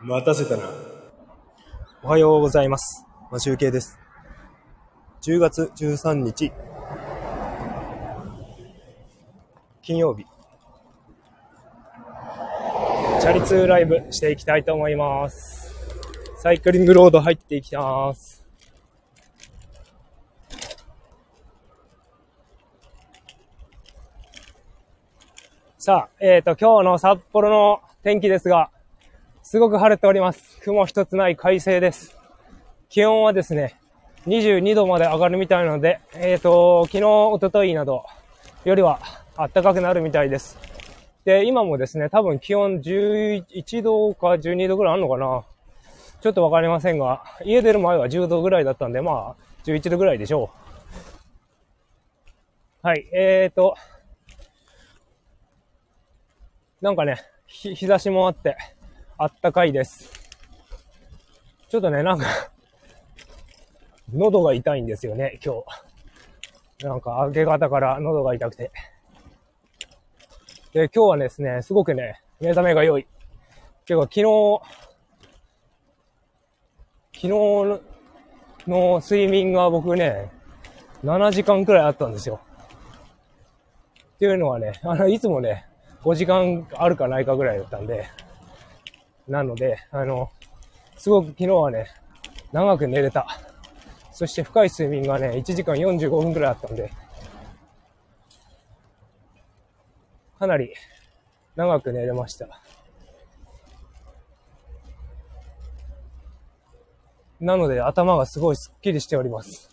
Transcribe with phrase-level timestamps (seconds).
[0.00, 0.62] 待たせたな。
[2.04, 3.04] おはようございます。
[3.32, 3.98] マシュウケイです。
[5.22, 6.52] 10月13日、
[9.82, 10.24] 金曜日。
[13.20, 15.74] チャリ通ライブしていきたいと思います。
[16.36, 18.46] サイクリングロード入っていきます。
[25.76, 28.70] さあ、えっ、と、今日の札幌の天気ですが、
[29.50, 30.60] すごく晴れております。
[30.60, 32.18] 雲一つない快晴です。
[32.90, 33.80] 気温はですね、
[34.26, 38.04] 22度まで上がるみたいなので、えっ、と、昨日、一昨日など
[38.66, 39.00] よりは
[39.38, 40.58] 暖かくなるみたいです。
[41.24, 45.42] で、今もですね、多分気温11度か12度ぐらいあるのかな
[46.20, 50.50] ちょっとわかりませんが、家出る前は10度ぐらいだったんで、まあ、11度ぐらいでしょ
[52.84, 52.86] う。
[52.86, 53.76] はい、えーと、
[56.82, 58.58] なんかね、日日差しもあって、
[59.20, 60.12] あったかいです。
[61.68, 62.26] ちょっとね、なんか、
[64.14, 65.56] 喉が痛いんですよね、今
[66.80, 66.86] 日。
[66.86, 68.70] なんか、明け方から喉が痛くて。
[70.72, 73.08] で、今日はですね、すごくね、目覚めが良い。
[73.84, 74.60] ていうか、昨日、
[77.12, 77.80] 昨日の
[78.68, 80.30] の睡眠が僕ね、
[81.02, 82.40] 7時間くらいあったんですよ。
[84.14, 85.66] っていうのはね、あの、いつもね、
[86.02, 88.06] 5時間あるかないかぐらいだったんで、
[89.28, 90.30] なので、あの、
[90.96, 91.86] すごく昨日はね、
[92.52, 93.26] 長く寝れた。
[94.12, 96.90] そして深い睡眠がね、1時間45分くらいあったんで、
[100.38, 100.72] かなり
[101.56, 102.48] 長く寝れました。
[107.40, 109.68] なので頭がすごいスッキリしております。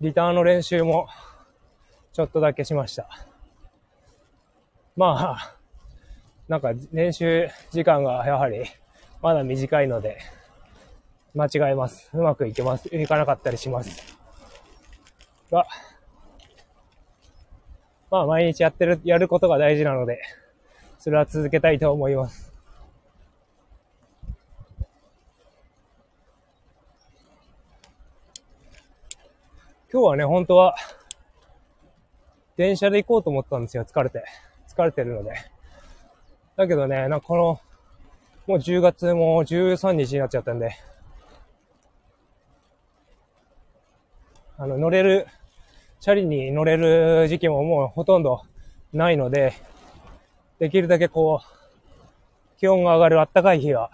[0.00, 1.08] リターの練習も
[2.12, 3.08] ちょっとだけしました。
[4.96, 5.56] まあ、
[6.52, 8.62] なんか練習時間がやはり
[9.22, 10.18] まだ短いので、
[11.32, 12.10] 間違えます。
[12.12, 12.94] うまくいけます。
[12.94, 14.18] いかなかったりします。
[15.50, 15.66] が、
[18.10, 20.20] まあ毎日やってる、やることが大事なので、
[20.98, 22.52] それは続けたいと思います。
[29.90, 30.76] 今日はね、本当は、
[32.58, 33.86] 電車で行こうと思ったんですよ。
[33.86, 34.22] 疲れて。
[34.68, 35.51] 疲れてるので。
[36.56, 37.60] だけどね、なんかこの、
[38.46, 40.76] もう10月も13日になっちゃったんで、
[44.58, 45.26] あの、乗れる、
[46.00, 48.42] チャリに乗れる時期ももうほとんど
[48.92, 49.54] ないので、
[50.58, 53.90] できるだけこう、気温が上がる暖かい日は、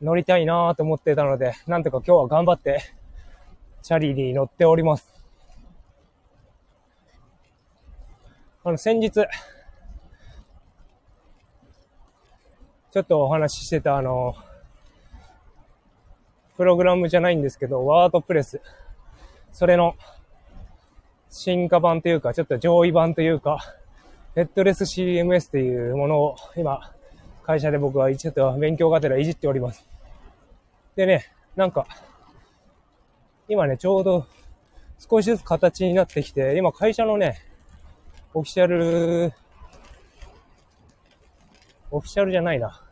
[0.00, 2.80] 乗りたいなぁと思ってたので、なんとか今日は頑張って、
[3.82, 5.22] チャリに乗っております。
[8.64, 9.26] あの、先日、
[12.92, 14.34] ちょっとお話ししてたあの、
[16.56, 18.60] プログラムじゃないんですけど、ワードプレス。
[19.52, 19.94] それの
[21.30, 23.58] 進化版というか、ちょっと上位版というか、
[24.34, 26.92] ヘッドレス CMS っていうものを今、
[27.42, 29.86] 会社で僕はちょっと勉強がてらいじっております。
[30.94, 31.86] でね、なんか、
[33.48, 34.26] 今ね、ちょうど
[34.98, 37.40] 少しずつ形になってきて、今会社のね、
[38.34, 39.32] オフィシャル、
[41.90, 42.82] オフィシャルじゃないな。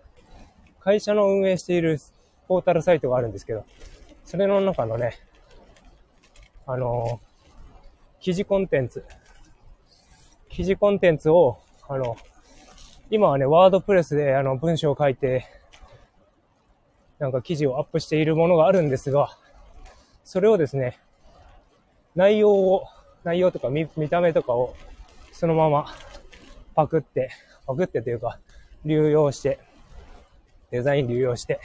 [0.81, 1.99] 会社の運営している
[2.47, 3.65] ポータルサイトがあるんですけど、
[4.25, 5.19] それの中のね、
[6.67, 7.21] あの、
[8.21, 9.05] 記事コンテンツ、
[10.49, 12.17] 記事コンテンツを、あの、
[13.11, 15.47] 今はね、ワードプレスであの文章を書いて、
[17.19, 19.37] なんか記事をアップしているものがあるんですが、
[20.25, 20.99] それをですね、
[22.15, 22.87] 内容を、
[23.25, 24.75] 内容とか見見た目とかを
[25.33, 25.87] そのまま
[26.75, 27.31] パクって、
[27.67, 28.39] パクってというか、
[28.85, 29.59] 流用して、
[30.71, 31.61] デザイン流用して、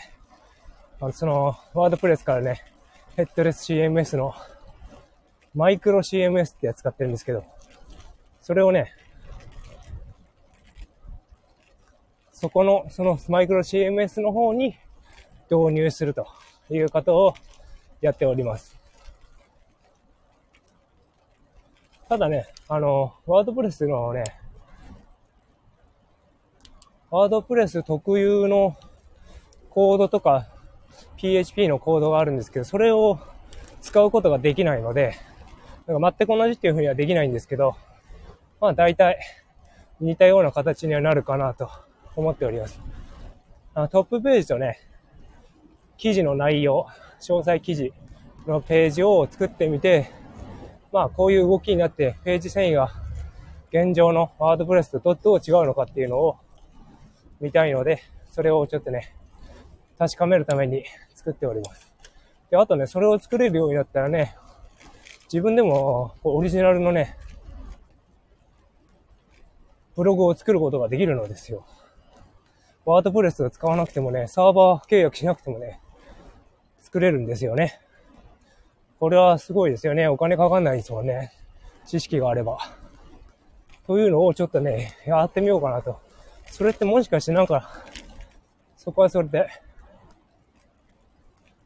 [1.14, 2.64] その、ワードプレスからね、
[3.16, 4.34] ヘッドレス CMS の
[5.54, 7.44] マイクロ CMS ってやつ使ってるんですけど、
[8.40, 8.94] それをね、
[12.32, 14.78] そこの、そのマイクロ CMS の方に
[15.52, 16.28] 導入すると
[16.70, 17.34] いうことを
[18.00, 18.80] やっております。
[22.08, 24.24] ただね、あの、ワードプレスのね、
[27.12, 28.78] ワードプレス特有の
[29.72, 30.48] コードとか
[31.18, 33.20] PHP のコードがあるんですけど、それを
[33.82, 35.16] 使うことができないので、
[35.88, 37.76] なんか全く同じっていうふうにはできないんですけど、
[38.62, 39.18] まあ大体
[40.00, 41.72] 似たような形にはなるかなと
[42.16, 42.80] 思っております。
[43.74, 44.80] あトップページとね、
[45.98, 46.86] 記事の内容、
[47.22, 47.92] 詳細記事
[48.46, 50.12] のページを作ってみて、
[50.92, 52.92] まあこういう動きになってページ遷移が
[53.72, 56.38] 現状のワードプレスとどどう違うのかっていうのを
[57.40, 58.02] 見たいので、
[58.32, 59.14] それをちょっとね、
[59.98, 60.84] 確かめるために
[61.16, 61.94] 作っております。
[62.50, 64.36] で、あとね、それを作れるようになったらね、
[65.32, 67.18] 自分でもオリジナルのね、
[69.96, 71.66] ブログを作ることができるのですよ。
[72.86, 75.80] ワードプレスを使わなくてもね、サーバー契約しなくてもね、
[76.80, 77.80] 作れるんですよね。
[79.00, 80.08] これはすごいですよね。
[80.08, 81.32] お金かかんないですもんね。
[81.86, 82.58] 知識があれば。
[83.86, 86.00] というのをちょっとね、やってみようかなと。
[86.52, 87.84] それってもしかしてなんか、
[88.78, 89.48] そこはそれで、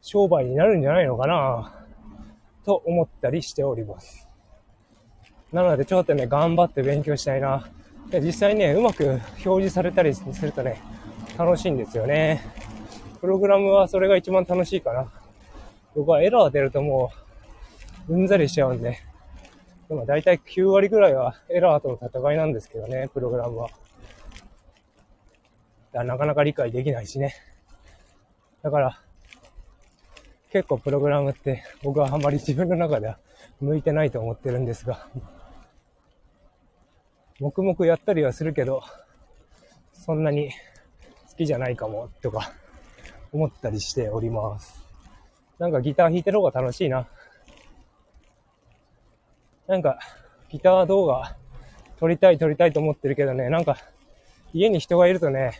[0.00, 1.86] 商売になるんじゃないのかな
[2.64, 4.28] と思ったりしております。
[5.52, 7.68] なのでちょっとね、頑張って勉強したいな。
[8.10, 10.80] で実際ね、うまく表示されたりするとね、
[11.38, 12.42] 楽しいんですよね。
[13.20, 15.10] プログラムはそれが一番楽しいかな。
[15.94, 17.10] 僕はエラー出るとも
[18.08, 18.98] う、うんざりしちゃうんで。
[19.88, 23.70] でも大体9割ぐらいはエラーとの戦いなんですけどね、プログラムは。
[26.02, 27.34] なかなか理解できないしね。
[28.62, 28.98] だから、
[30.50, 33.18] 結構プログラムって僕はあんまり自分の中では
[33.60, 35.06] 向いてないと思ってるんですが、
[37.40, 38.82] 黙々やったりはするけど、
[39.92, 40.50] そんなに
[41.30, 42.52] 好きじゃないかもとか
[43.32, 44.80] 思ったりしております。
[45.58, 47.06] なんかギター弾いてる方が楽しいな。
[49.66, 49.98] なんか
[50.50, 51.36] ギター動画
[51.98, 53.78] 撮りたい撮りたいと思ってるけどね、なんか
[54.52, 55.58] 家に人がいるとね、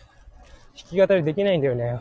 [0.75, 1.99] 弾き語りできないんだよね。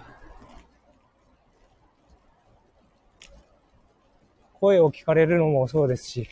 [4.54, 6.28] 声を聞かれるのもそうですし、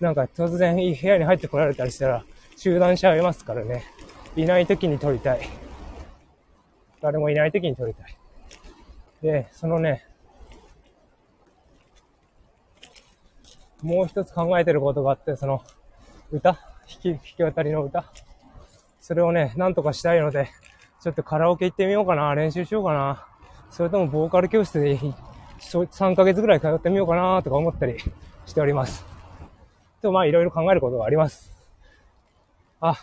[0.00, 2.24] なんか突然部屋に入ってこられたりしたら
[2.56, 3.84] 中断しちゃいますからね。
[4.36, 5.40] いない時に撮りたい。
[7.00, 8.16] 誰もいない時に撮りたい。
[9.22, 10.06] で、そのね、
[13.82, 15.62] もう一つ考えてることがあって、その、
[16.30, 16.52] 歌？
[16.52, 16.60] 弾
[17.00, 18.04] き、弾き語りの歌？
[19.00, 20.50] それをね、なんとかしたいので、
[21.02, 23.26] ちょっとカラオケ行ってみようかな、練習しようかな。
[23.70, 24.98] それともボーカル教室で
[25.58, 27.98] 3ヶ月ぐらい通ってみようかなとか思ったり
[28.44, 29.06] しております。
[30.02, 31.50] と、まあいろいろ考えることがあります。
[32.80, 32.96] あ、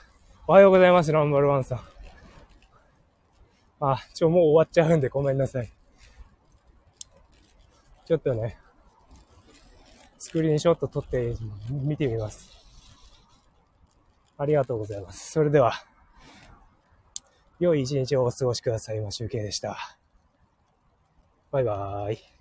[0.47, 1.79] おはようございます、ナンバーワンさん。
[3.79, 5.71] あ、ちょ、もう終わっちゃうんでごめんなさい。
[8.05, 8.57] ちょっとね、
[10.17, 11.35] スクリーンショット撮って
[11.69, 12.49] 見てみます。
[14.37, 15.31] ありがとうございます。
[15.31, 15.73] それでは。
[17.59, 18.97] 良い一日をお過ごしください。
[18.97, 19.97] 今集計でした。
[21.51, 22.36] バイバーイ。